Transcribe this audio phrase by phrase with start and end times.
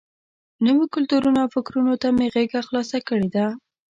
[0.63, 3.45] نویو کلتورونو او فکرونو ته مې غېږه خلاصه کړې ده.